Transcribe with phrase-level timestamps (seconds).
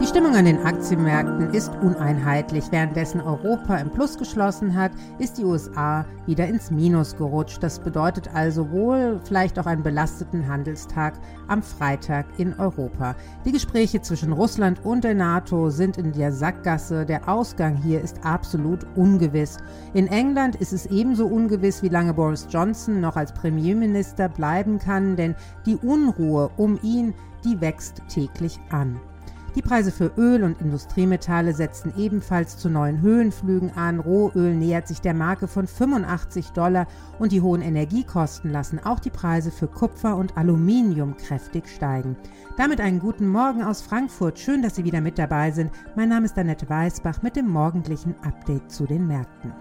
[0.00, 2.64] Die Stimmung an den Aktienmärkten ist uneinheitlich.
[2.70, 7.62] Währenddessen Europa im Plus geschlossen hat, ist die USA wieder ins Minus gerutscht.
[7.62, 11.14] Das bedeutet also wohl vielleicht auch einen belasteten Handelstag
[11.46, 13.14] am Freitag in Europa.
[13.44, 17.06] Die Gespräche zwischen Russland und der NATO sind in der Sackgasse.
[17.06, 19.58] Der Ausgang hier ist absolut ungewiss.
[19.94, 25.14] In England ist es ebenso ungewiss, wie lange Boris Johnson noch als Premierminister bleiben kann,
[25.14, 25.36] denn
[25.66, 27.14] die Unruhe um ihn,
[27.44, 29.00] die wächst täglich an.
[29.54, 34.00] Die Preise für Öl und Industriemetalle setzen ebenfalls zu neuen Höhenflügen an.
[34.00, 36.88] Rohöl nähert sich der Marke von 85 Dollar
[37.20, 42.16] und die hohen Energiekosten lassen auch die Preise für Kupfer und Aluminium kräftig steigen.
[42.56, 44.40] Damit einen guten Morgen aus Frankfurt.
[44.40, 45.70] Schön, dass Sie wieder mit dabei sind.
[45.94, 49.52] Mein Name ist Annette Weißbach mit dem morgendlichen Update zu den Märkten.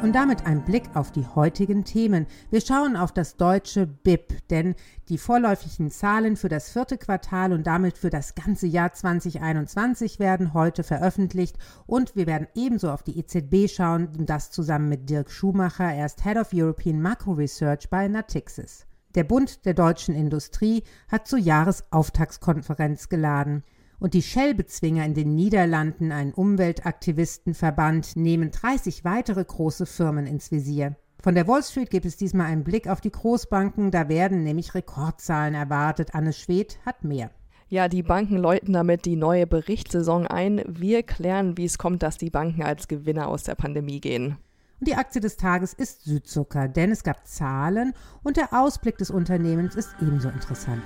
[0.00, 2.28] Und damit ein Blick auf die heutigen Themen.
[2.50, 4.76] Wir schauen auf das deutsche BIP, denn
[5.08, 10.54] die vorläufigen Zahlen für das vierte Quartal und damit für das ganze Jahr 2021 werden
[10.54, 15.92] heute veröffentlicht und wir werden ebenso auf die EZB schauen, das zusammen mit Dirk Schumacher,
[15.92, 18.86] er ist Head of European Macro Research bei Natixis.
[19.16, 23.64] Der Bund der deutschen Industrie hat zur Jahresauftaktskonferenz geladen.
[24.00, 30.96] Und die Shell-Bezwinger in den Niederlanden, ein Umweltaktivistenverband, nehmen 30 weitere große Firmen ins Visier.
[31.20, 34.74] Von der Wall Street gibt es diesmal einen Blick auf die Großbanken, da werden nämlich
[34.74, 36.14] Rekordzahlen erwartet.
[36.14, 37.32] Anne Schwedt hat mehr.
[37.68, 40.62] Ja, die Banken läuten damit die neue Berichtssaison ein.
[40.66, 44.38] Wir klären, wie es kommt, dass die Banken als Gewinner aus der Pandemie gehen.
[44.78, 49.10] Und die Aktie des Tages ist Südzucker, denn es gab Zahlen und der Ausblick des
[49.10, 50.84] Unternehmens ist ebenso interessant.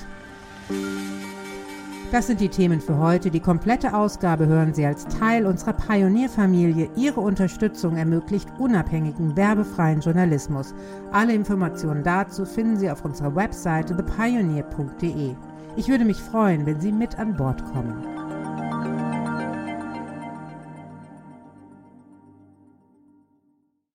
[2.13, 3.31] Das sind die Themen für heute.
[3.31, 6.91] Die komplette Ausgabe hören Sie als Teil unserer Pionierfamilie.
[6.95, 10.75] Ihre Unterstützung ermöglicht unabhängigen, werbefreien Journalismus.
[11.11, 15.35] Alle Informationen dazu finden Sie auf unserer Webseite thepioneer.de.
[15.77, 18.12] Ich würde mich freuen, wenn Sie mit an Bord kommen.